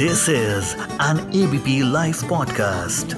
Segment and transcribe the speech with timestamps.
[0.00, 3.14] This is an ABP Life podcast.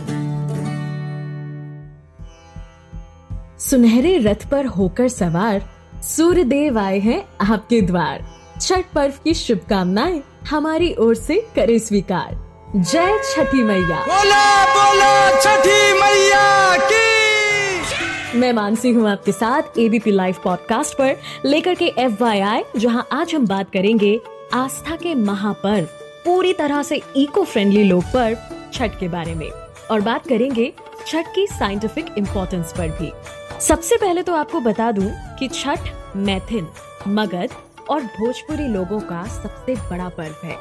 [3.60, 5.62] सुनहरे रथ पर होकर सवार
[6.02, 8.24] सूर्य देव आए हैं आपके द्वार।
[8.60, 12.34] छठ पर्व की शुभकामनाएँ हमारी ओर से करे स्वीकार।
[12.76, 20.36] जय छठी मैया। बोला बोला छठी मैया की। मैं मानसी हूँ आपके साथ एबीपी लाइव
[20.44, 24.20] पॉडकास्ट पर लेकर के एफ़ वाई आई जहाँ आज हम बात करेंगे
[24.54, 25.86] आस्था के महापर्व।
[26.24, 28.38] पूरी तरह से इको फ्रेंडली लोग पर्व
[28.72, 29.48] छठ के बारे में।
[29.90, 30.72] और बात करेंगे
[31.06, 33.12] छठ की साइंटिफिक इम्पोर्टेंस पर भी।
[33.60, 36.66] सबसे पहले तो आपको बता दूँ कि छठ मैथिल
[37.08, 37.54] मगध
[37.90, 40.56] और भोजपुरी लोगों का सबसे बड़ा पर्व है।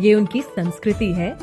[0.00, 1.36] ये उनकी संस्कृति है।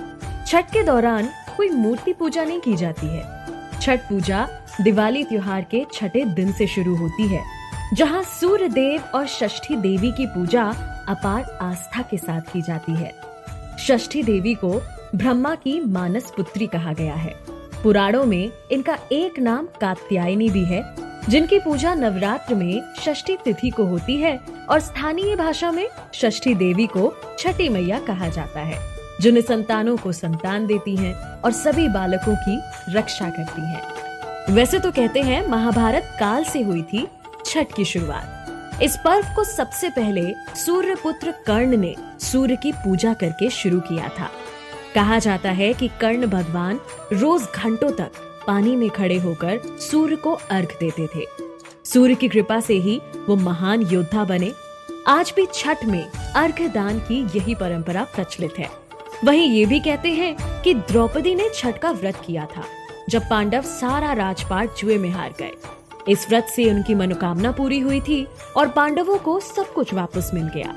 [0.46, 4.48] छठ के दौरान कोई मूर्ति पूजा नहीं की जाती है। छठ पूजा
[4.82, 7.44] दिवाली त्योहार के छठे दिन से शुरू होती है,
[7.94, 10.64] जहाँ सूर्य देव और षष्ठी देवी की पूजा
[11.10, 13.14] अपार आस्था के साथ की जाती है।
[13.80, 14.74] षष्ठी देवी को
[15.16, 17.34] ब्रह्मा की मानस पुत्री कहा गया है
[17.84, 20.84] पुराणों में इनका एक नाम कात्यायनी भी है,
[21.30, 24.38] जिनकी पूजा नवरात्र में षष्ठी तिथि को होती है
[24.70, 28.80] और स्थानीय भाषा में षष्ठी देवी को छठी मैया कहा जाता है
[29.22, 32.60] जो निसंतानों को संतान देती हैं और सभी बालकों की
[32.98, 37.08] रक्षा करती हैं। वैसे तो कहते हैं महाभारत काल से हुई थी
[37.46, 38.37] छठ की शुरुआत
[38.84, 44.10] इस पर्व को सबसे पहले सूर्य पुत्र कर्ण ने सूर्य की पूजा करके शुरू किया
[44.10, 44.30] था।
[44.96, 46.80] कहा जाता है कि कर्ण भगवान
[47.14, 48.12] रोज घंटों तक
[48.48, 51.26] पानी में खड़े होकर सूर्य को अर्घ देते थे।
[51.86, 54.52] सूर्य की कृपा से ही वो महान योद्धा बने।
[55.08, 56.04] आज भी छठ में
[56.36, 58.70] अर्घ दान की यही परंपरा प्रचलित है।
[59.24, 62.64] वहीं ये भी कहते हैं कि द्रौपदी ने छठ का व्रत किया था,
[63.10, 65.52] जब पांडव सारा राजपाट जुए में हार गए।
[66.10, 68.28] इस व्रत से उनकी मनोकामना पूरी हुई थी
[68.58, 70.74] और पांडवों को सब कुछ वापस मिल गया।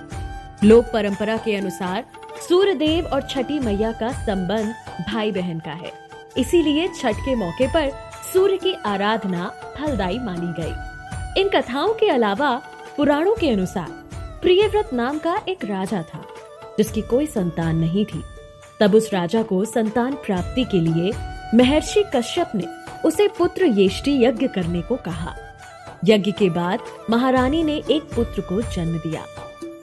[0.64, 2.04] लोक परंपरा के अनुसार
[2.48, 4.74] सूर्य देव और छठी मैया का संबंध
[5.08, 5.92] भाई बहन का है।
[6.36, 7.90] इसीलिए छठ के मौके पर
[8.32, 12.62] सूर्य की आराधना फलदायी मानी गई। इन कथाओं के अलावा
[12.96, 13.88] पुराणों के अनुसार
[14.42, 16.24] प्रियव्रत नाम का एक राजा था,
[16.78, 18.22] जिसकी कोई संतान नहीं थी।
[18.80, 21.12] तब उस राजा को संतान प्राप्ति के लिए
[21.54, 22.64] महर्षि कश्यप ने
[23.04, 25.34] उसे पुत्र येष्टि यज्ञ करने को कहा।
[26.04, 26.78] यज्ञ के बाद
[27.10, 29.24] महारानी ने एक पुत्र को जन्म दिया,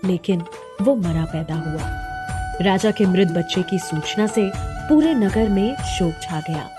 [0.05, 0.43] लेकिन
[0.81, 6.13] वो मरा पैदा हुआ। राजा के मृत बच्चे की सूचना से पूरे नगर में शोक
[6.21, 6.69] छा गया।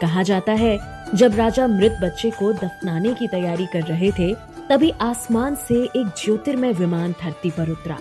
[0.00, 0.78] कहा जाता है,
[1.14, 4.34] जब राजा मृत बच्चे को दफनाने की तैयारी कर रहे थे,
[4.68, 7.96] तभी आसमान से एक ज्योतिर्मय विमान धरती पर उतरा।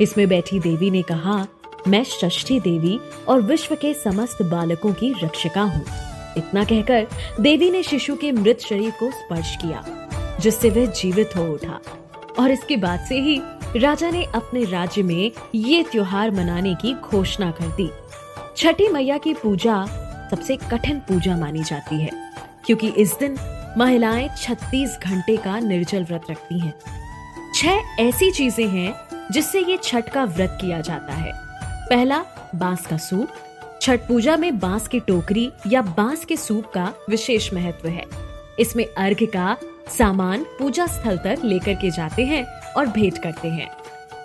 [0.00, 1.46] इसमें बैठी देवी ने कहा,
[1.88, 2.98] मैं षष्ठी देवी
[3.28, 5.84] और विश्व के समस्त बालकों की रक्षिका हूँ।
[6.36, 7.06] इतना कहकर
[7.40, 9.84] देवी ने शिशु के मृत शरीर को स्पर्श किया,
[10.40, 11.80] जिससे वह जीवित हो उठा।
[12.38, 13.40] और इसके बाद से ही
[13.76, 17.90] राजा ने अपने राज्य में ये त्योहार मनाने की घोषणा कर दी।
[18.56, 19.84] छठी मैया की पूजा
[20.30, 22.10] सबसे कठिन पूजा मानी जाती है,
[22.66, 23.36] क्योंकि इस दिन
[23.78, 26.74] महिलाएँ 36 घंटे का निर्जल व्रत रखती हैं।
[27.54, 31.32] छह ऐसी चीज़ें हैं जिससे ये छठ का व्रत किया जाता है।
[31.88, 32.24] पहला,
[32.54, 33.28] बाँस का सूप
[33.80, 38.04] छठ पूजा में बाँस की टोकरी या बाँस के सूप का विशेष महत्व है।
[38.58, 39.56] इसमें अर्घ का,
[39.98, 42.44] सामान, पूजा स्थल तक लेकर के जाते हैं
[42.76, 43.70] और भेंट करते हैं।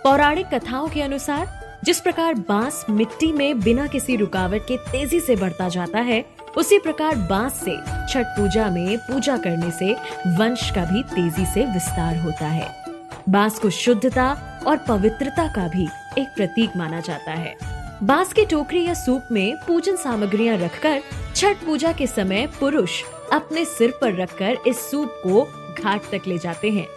[0.04, 5.36] पौराणिक कथाओं के अनुसार, जिस प्रकार बाँस मिट्टी में बिना किसी रुकावट के तेज़ी से
[5.36, 6.26] बढ़ता जाता है,
[6.58, 7.78] उसी प्रकार बाँस से
[8.10, 9.94] छठ पूजा में पूजा करने से
[10.28, 12.84] वंश का भी तेज़ी से विस्तार होता है।
[13.30, 14.32] बाँस को शुद्धता
[14.68, 15.88] और पवित्रता का भी
[16.22, 17.73] एक प्रतीक माना जाता है।
[18.04, 21.02] बाँस की टोकरी या सूप में पूजन सामग्रियाँ रखकर
[21.36, 23.04] छठ पूजा के समय पुरुष
[23.34, 25.44] अपने सिर पर रखकर इस सूप को
[25.84, 26.88] घाट तक ले जाते हैं।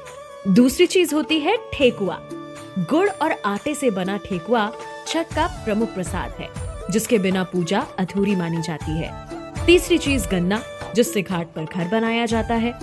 [0.54, 2.18] दूसरी चीज़ होती है ठेकुआ।
[2.78, 4.70] गुड़ और आटे से बना ठेकुआ
[5.06, 6.48] छठ का प्रमुख प्रसाद है,
[6.90, 9.12] जिसके बिना पूजा अधूरी मानी जाती है।
[9.66, 10.62] तीसरी चीज़ गन्ना,
[10.94, 12.74] जिससे घाट पर घर बनाया जाता है।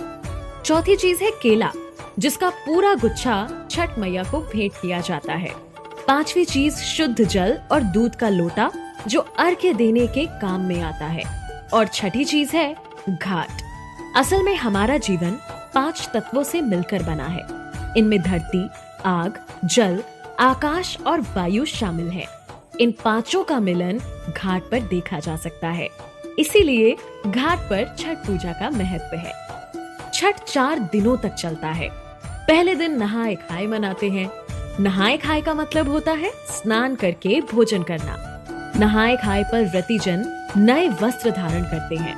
[0.64, 1.72] चौथी चीज़ है केला,
[2.18, 5.73] जिसका पूरा गुच्छा छठ मैया को भेंट किया जाता है।
[6.08, 8.70] पांचवी चीज़ शुद्ध जल और दूध का लोटा,
[9.06, 11.22] जो अर्घ्य देने के काम में आता है।
[11.74, 12.76] और छठी चीज़ है
[13.08, 13.48] घाट।
[14.16, 15.30] असल में हमारा जीवन
[15.74, 17.42] पाँच तत्वों से मिलकर बना है।
[17.96, 18.68] इनमें धरती,
[19.04, 20.02] आग, जल,
[20.40, 22.26] आकाश और वायु शामिल है।
[22.80, 23.98] इन पाँचों का मिलन
[24.38, 25.88] घाट पर देखा जा सकता है।
[26.38, 26.96] इसीलिए
[27.26, 29.32] घाट पर छठ पूजा का महत्व है।
[30.14, 31.88] छठ चार दिनों तक चलता है।
[32.26, 34.43] पहले दिन नहाए खाए मनाते हैं।
[34.80, 38.44] नहाए खाए का मतलब होता है स्नान करके भोजन करना।
[38.78, 42.16] नहाए खाए पर व्रतीजन नए वस्त्र धारण करते हैं।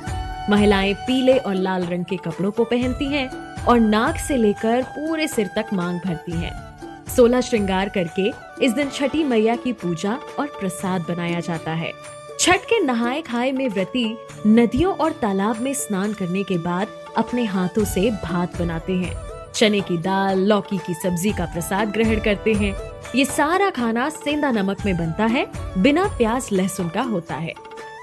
[0.49, 3.29] महिलाएँ पीले और लाल रंग के कपड़ों को पहनती हैं
[3.65, 6.77] और नाक से लेकर पूरे सिर तक मांग भरती हैं।
[7.15, 8.33] सोलह श्रृंगार करके
[8.65, 11.91] इस दिन छठी मैया की पूजा और प्रसाद बनाया जाता है।
[12.39, 14.17] छठ के नहाए खाए में व्रती
[14.47, 16.87] नदियों और तालाब में स्नान करने के बाद
[17.17, 19.26] अपने हाथों से भात बनाते हैं।
[19.57, 22.75] चने की दाल, लौकी की सब्ज़ी का प्रसाद ग्रहण करते हैं।
[23.15, 27.53] ये सारा खाना सेंधा नमक में बनता है, बिना प्याज, लहसुन का होता है।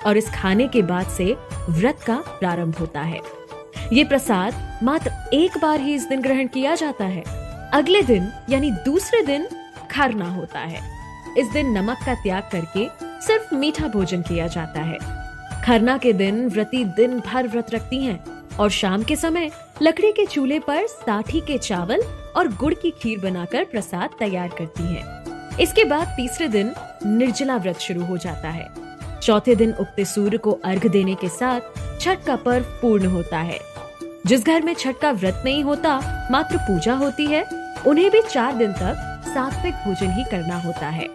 [0.06, 1.36] और इस खाने के बाद से
[1.70, 3.20] व्रत का प्रारंभ होता है।
[3.92, 7.24] ये प्रसाद मात्र एक बार ही इस दिन ग्रहण किया जाता है।
[7.72, 9.48] अगले दिन, यानी दूसरे दिन,
[9.90, 10.80] खरना होता है।
[11.38, 12.88] इस दिन नमक का त्याग करके
[13.20, 14.98] सिर्फ़ मीठा भोजन किया जाता है।
[15.62, 19.50] खरना के दिन व्रती दिन भर व्रत रखती हैं। और शाम के समय
[19.82, 22.02] लकड़ी के चूल्हे पर साठी के चावल
[22.36, 25.24] और गुड़ की खीर बनाकर प्रसाद तैयार करती हैं।
[25.58, 26.74] इसके बाद तीसरे दिन
[27.06, 28.68] निर्जला व्रत शुरू हो जाता है।
[29.22, 31.60] चौथे दिन उगते सूर्य को अर्घ देने के साथ
[32.00, 33.60] छठ का पर्व पूर्ण होता है।
[34.26, 37.44] जिस घर में छठ का व्रत नहीं होता, मात्र पूजा होती है,
[37.86, 41.08] उन्हें भी चार दिन तक सात्विक भोजन ही करना होता है।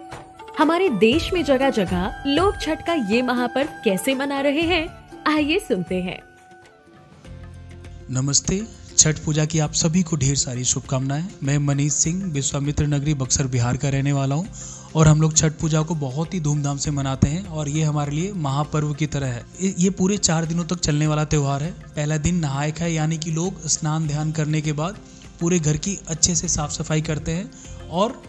[0.58, 4.88] हमारे देश में जगह जगह लोग छठ का ये महापर्व कैसे मना रहे हैं,
[5.26, 6.29] आइए सुनते हैं।
[8.12, 8.60] नमस्ते।
[8.98, 13.46] छठ पूजा की आप सभी को ढेर सारी शुभकामनाएँ। मैं मनीष सिंह, विश्वामित्र नगरी बक्सर
[13.46, 14.46] बिहार का रहने वाला हूँ
[14.96, 18.12] और हम लोग छठ पूजा को बहुत ही धूमधाम से मनाते हैं और ये हमारे
[18.12, 22.16] लिए महापर्व की तरह है। ये पूरे चार दिनों तक चलने वाला त्यौहार है। पहला
[22.16, 24.98] दिन नहाए खाए यानी कि लोग स्नान ध्यान करने के बाद
[25.40, 28.20] पूरे घर की अच्छे से साफ़ सफ़ाई करते हैं और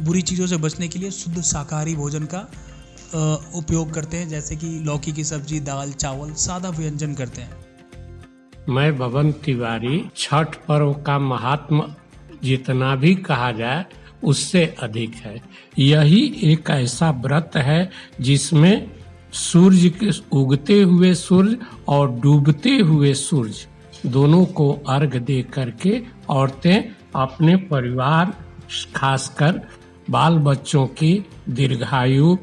[0.00, 2.46] बुरी चीज़ों से बचने के लिए शुद्ध शाकाहारी भोजन का
[3.54, 7.67] उपयोग करते हैं। जैसे कि लौकी की सब्ज़ी, दाल, चावल, सादा व्यंजन करते हैं।
[8.68, 11.86] मैं बबन तिवारी छठ पर्व का महात्मा
[12.42, 13.84] जितना भी कहा जाए,
[14.24, 15.40] उससे अधिक है।
[15.78, 18.90] यही एक ऐसा व्रत है जिसमें
[19.32, 26.84] सूर्य के उगते हुए सूर्य और डूबते हुए सूर्य दोनों को अर्घ दे करके औरतें
[27.16, 28.32] अपने परिवार,
[28.94, 29.60] खासकर
[30.10, 31.12] बाल बच्चों की
[31.48, 32.36] दीर्घायु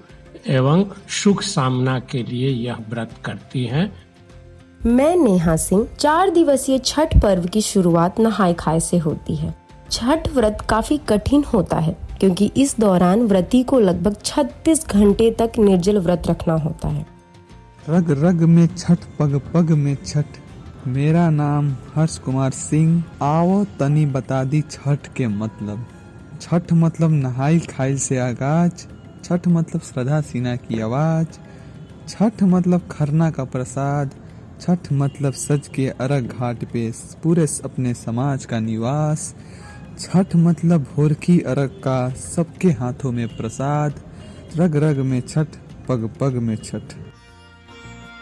[0.47, 3.85] एवं सुख सामना के लिए यह व्रत करती हैं।
[4.85, 9.55] मैं, नेहा सिंह, चार दिवसीय छठ पर्व की शुरुआत नहाय खाए से होती है।
[9.91, 15.51] छठ व्रत काफ़ी कठिन होता है, क्योंकि इस दौरान व्रती को लगभग 36 घंटे तक
[15.59, 17.05] निर्जल व्रत रखना होता है।
[17.89, 20.25] रग रग में छठ, पग पग में छठ।
[20.87, 25.85] मेरा नाम हर्ष कुमार सिंह। आओ तनी बता दी छठ के मतलब।
[26.41, 28.71] छठ मतलब नहाई खाइल से आगाज़।
[29.23, 31.27] छठ मतलब श्रद्धा सिन्हा की आवाज़।
[32.09, 34.09] छठ मतलब खरना का प्रसाद।
[34.65, 36.89] छठ मतलब सज के अरग घाट पे
[37.23, 39.33] पूरे अपने समाज का निवास।
[39.99, 40.85] छठ मतलब
[41.23, 43.99] की अरग का सबके हाथों में प्रसाद।
[44.57, 45.47] रग रग में छठ,
[45.87, 46.95] पग पग में छठ।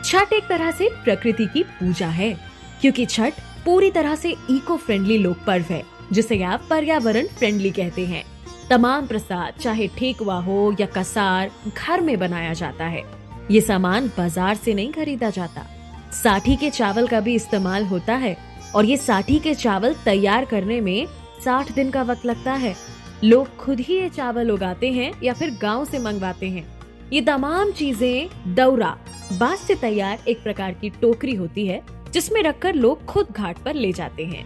[0.03, 2.33] छठ एक तरह से प्रकृति की पूजा है,
[2.81, 8.05] क्योंकि छठ पूरी तरह से इको फ्रेंडली लोक पर्व है, जिसे आप पर्यावरण फ्रेंडली कहते
[8.05, 8.23] हैं।
[8.69, 13.03] तमाम प्रसाद, चाहे ठेकुआ हो या कसार, घर में बनाया जाता है।
[13.51, 15.65] ये सामान बाज़ार से नहीं खरीदा जाता।
[16.13, 18.35] साठी के चावल का भी इस्तेमाल होता है
[18.75, 21.05] और ये साठी के चावल तैयार करने में
[21.45, 22.75] साठ दिन का वक्त लगता है।
[23.23, 26.65] लोग खुद ही ये चावल उगाते हैं या फिर गाँव से मंगवाते हैं।
[27.13, 28.95] ये तमाम चीज़ें दौरा,
[29.33, 31.81] बाँस से तैयार एक प्रकार की टोकरी होती है,
[32.13, 34.45] जिसमें रखकर लोग खुद घाट पर ले जाते हैं।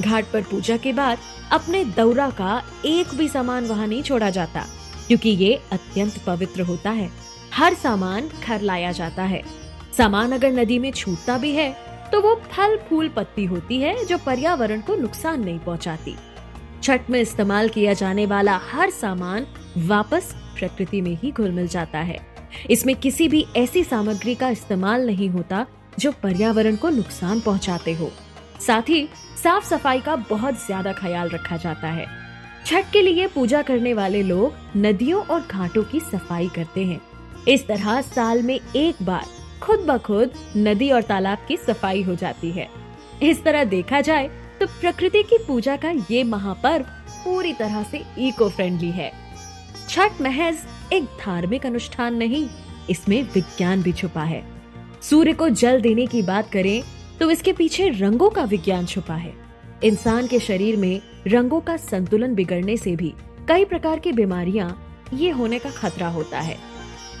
[0.00, 1.18] घाट पर पूजा के बाद
[1.52, 4.66] अपने दौरा का एक भी सामान वहाँ नहीं छोड़ा जाता,
[5.06, 7.10] क्योंकि ये अत्यंत पवित्र होता है।
[7.54, 9.42] हर सामान घर लाया जाता है।
[9.92, 11.70] सामान अगर नदी में छूटता भी है
[12.12, 16.14] तो वो फल फूल पत्ती होती है जो पर्यावरण को नुकसान नहीं पहुंचाती।
[16.82, 19.46] छठ में इस्तेमाल किया जाने वाला हर सामान
[19.78, 22.18] वापस प्रकृति में ही घुल मिल जाता है।
[22.70, 25.66] इसमें किसी भी ऐसी सामग्री का इस्तेमाल नहीं होता
[25.98, 28.10] जो पर्यावरण को नुकसान पहुंचाते हो।
[28.60, 29.06] साथ ही
[29.42, 32.06] साफ़ सफ़ाई का बहुत ज़्यादा ख्याल रखा जाता है।
[32.66, 37.00] छठ के लिए पूजा करने वाले लोग नदियों और घाटों की सफ़ाई करते हैं।
[37.48, 39.24] इस तरह साल में एक बार
[39.62, 42.68] खुद ब खुद नदी और तालाब की सफ़ाई हो जाती है।
[43.22, 46.84] इस तरह देखा जाए तो प्रकृति की पूजा का ये महापर्व
[47.24, 49.10] पूरी तरह से इको फ्रेंडली है।
[49.88, 50.58] छठ महज
[50.92, 52.48] एक धार्मिक अनुष्ठान नहीं,
[52.90, 54.42] इसमें विज्ञान भी छुपा है।
[55.02, 56.82] सूर्य को जल देने की बात करें
[57.20, 59.32] तो इसके पीछे रंगों का विज्ञान छुपा है।
[59.84, 63.12] इंसान के शरीर में रंगों का संतुलन बिगड़ने से भी
[63.48, 64.68] कई प्रकार की बीमारियाँ
[65.14, 66.56] ये होने का खतरा होता है।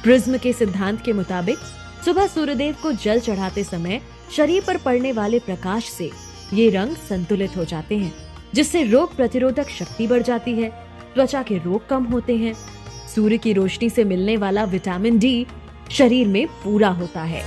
[0.02, 1.58] प्रिज्म के सिद्धांत के मुताबिक
[2.04, 4.00] सुबह सूर्यदेव को जल चढ़ाते समय
[4.36, 6.10] शरीर पर पड़ने वाले प्रकाश से
[6.54, 8.12] ये रंग संतुलित हो जाते हैं,
[8.54, 10.68] जिससे रोग प्रतिरोधक शक्ति बढ़ जाती है,
[11.14, 12.54] त्वचा के रोग कम होते हैं।
[13.14, 15.46] सूर्य की रोशनी से मिलने वाला विटामिन डी
[15.90, 17.42] शरीर में पूरा होता है।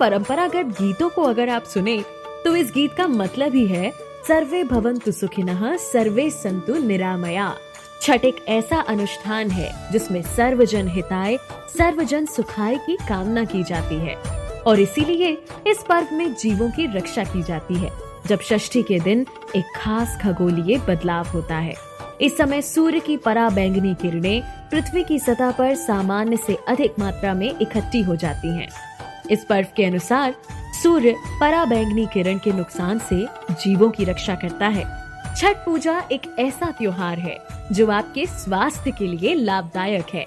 [0.00, 2.04] परंपरागत गीतों को अगर आप सुने
[2.44, 3.92] तो इस गीत का मतलब ही है,
[4.28, 7.54] सर्वे भवंतु सुखिनः, सर्वे संतु निरामया।
[8.02, 11.36] छठ एक ऐसा अनुष्ठान है, जिसमें सर्वजन हिताय,
[11.78, 14.14] सर्वजन सुखाय की कामना की जाती है।
[14.62, 15.30] और इसीलिए
[15.66, 17.90] इस पर्व में जीवों की रक्षा की जाती है,
[18.26, 19.26] जब षष्ठी के दिन
[19.56, 21.74] एक खास खगोलीय बदलाव होता है।
[22.20, 27.34] इस समय सूर्य की परा बैंगनी किरणें पृथ्वी की सतह पर सामान्य से अधिक मात्रा
[27.34, 28.85] में इकट्ठी हो जाती हैं।
[29.30, 30.34] इस पर्व के अनुसार,
[30.82, 35.06] सूर्य परा बैंगनी किरण के नुकसान से जीवों की रक्षा करता है।
[35.36, 37.38] छठ पूजा एक ऐसा त्योहार है,
[37.72, 40.26] जो आपके स्वास्थ्य के लिए लाभदायक है।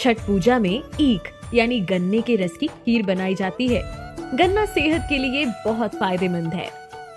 [0.00, 3.82] छठ पूजा में ईख, यानी गन्ने के रस की खीर बनाई जाती है।
[4.34, 6.70] गन्ना सेहत के लिए बहुत फ़ायदेमंद है।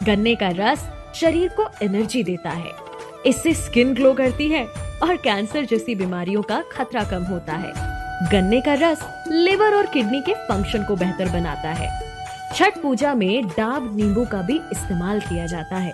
[0.04, 2.72] गन्ने का रस शरीर को एनर्जी देता है।
[3.26, 4.66] इससे स्किन ग्लो करती है
[5.04, 7.87] और कैंसर जैसी बीमारियों का खतरा कम होता है।
[8.24, 11.90] गन्ने का रस लिवर और किडनी के फ़ंक्शन को बेहतर बनाता है।
[12.56, 15.94] छठ पूजा में डाब नींबू का भी इस्तेमाल किया जाता है।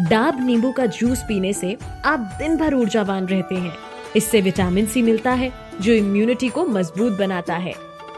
[0.00, 3.72] डाब नींबू का जूस पीने से आप दिन भर ऊर्जावान रहते हैं।
[4.16, 7.74] इससे विटामिन सी मिलता है, जो इम्यूनिटी को मज़बूत बनाता है।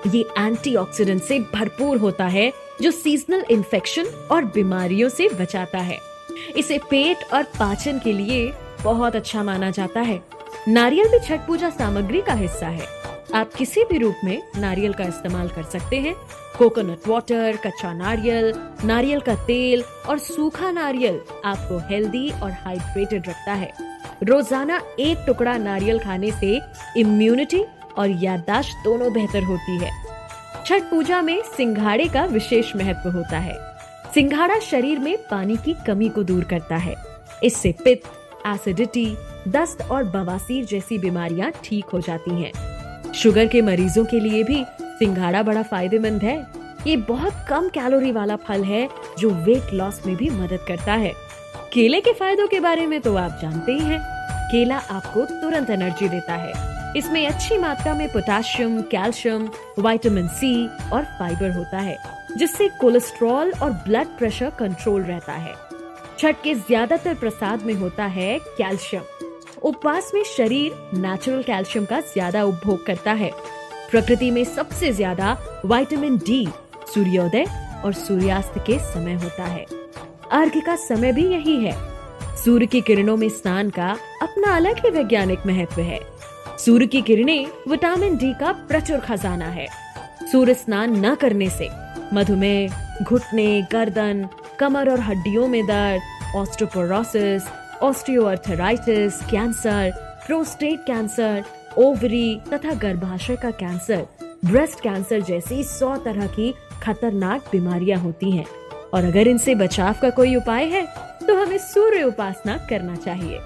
[0.07, 5.99] ये एंटीऑक्सीडेंट से भरपूर होता है, जो सीजनल इन्फेक्शन और बीमारियों से बचाता है।
[6.57, 10.23] इसे पेट और पाचन के लिए बहुत अच्छा माना जाता है।
[10.69, 13.04] नारियल भी छठ पूजा सामग्री का हिस्सा है।
[13.35, 16.15] आप किसी भी रूप में नारियल का इस्तेमाल कर सकते हैं।
[16.59, 18.53] कोकोनट वाटर, कच्चा नारियल
[18.85, 23.73] नारियल का तेल और सूखा नारियल आपको हेल्दी और हाइड्रेटेड रखता है।
[24.23, 26.61] रोज़ाना एक टुकड़ा नारियल खाने से
[26.97, 27.63] इम्यूनिटी
[27.99, 29.91] और याददाश्त दोनों बेहतर होती है।
[30.67, 33.57] छठ पूजा में सिंघाड़े का विशेष महत्व होता है।
[34.15, 36.95] सिंघाड़ा शरीर में पानी की कमी को दूर करता है।
[37.45, 39.07] इससे पित्त एसिडिटी
[39.49, 42.53] दस्त और बवासीर जैसी बीमारियाँ ठीक हो जाती हैं।
[43.15, 46.37] शुगर के मरीजों के लिए भी सिंघाड़ा बड़ा फ़ायदेमंद है।
[46.87, 51.13] ये बहुत कम कैलोरी वाला फल है जो वेट लॉस में भी मदद करता है।
[51.73, 54.01] केले के फायदों के बारे में तो आप जानते ही हैं।
[54.51, 56.53] केला आपको तुरंत एनर्जी देता है।
[56.97, 61.97] इसमें अच्छी मात्रा में पोटाशियम कैल्शियम विटामिन सी और फाइबर होता है,
[62.37, 65.55] जिससे कोलेस्ट्रॉल और ब्लड प्रेशर कंट्रोल रहता है।
[66.19, 69.03] छठ के ज़्यादातर प्रसाद में होता है कैल्शियम
[69.65, 73.31] उपवास में शरीर नेचुरल कैल्शियम का ज़्यादा उपभोग करता है।
[73.91, 75.33] प्रकृति में सबसे ज़्यादा
[75.67, 76.47] विटामिन डी
[76.95, 77.47] सूर्योदय
[77.85, 79.65] और सूर्यास्त के समय होता है।
[80.33, 81.75] अर्घ का समय भी यही है।
[82.37, 83.91] सूर्य की किरणों में स्नान का
[84.23, 86.01] अपना अलग ही वैज्ञानिक महत्व है।
[86.59, 89.67] सूर्य की किरणें विटामिन डी का प्रचुर खजाना है।
[90.33, 91.69] सूर्य स्नान न करने से
[92.13, 94.29] मधुमेह, घुटने, गर्दन,
[94.61, 97.43] कमर और हड्डियों में दर्द osteoporosis
[97.83, 99.93] osteoarthritis cancer
[100.27, 101.45] prostate cancer
[101.79, 104.07] ovary तथा गर्भाशय का कैंसर
[104.45, 106.53] ब्रेस्ट कैंसर जैसी सौ तरह की
[106.83, 108.47] खतरनाक बीमारियाँ होती हैं।
[108.95, 110.85] और अगर इनसे बचाव का कोई उपाय है
[111.27, 113.39] तो हमें सूर्य उपासना करना चाहिए।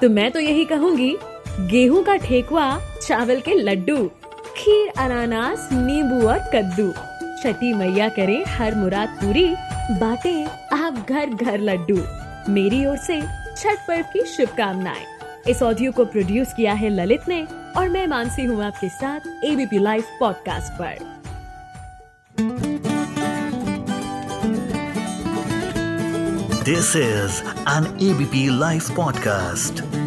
[0.00, 1.16] तो मैं तो यही कहूँगी,
[1.60, 3.96] गेहूँ का ठेकुआ, चावल के लड्डू,
[4.56, 6.90] खीर, अनानास, नींबू और कद्दू।
[7.42, 9.48] छठी मैया करे हर मुराद पूरी,
[9.92, 11.96] बाटे आप घर घर लड्डू।
[12.48, 13.20] मेरी ओर से
[13.56, 15.04] छठ पर्व की शुभकामनाएँ।
[15.48, 17.42] इस ऑडियो को प्रोड्यूस किया है ललित ने
[17.76, 21.12] और मैं मानसी हूँ आपके साथ एबीपी लाइव पॉडकास्ट पर।
[26.64, 30.03] This is an ABP live podcast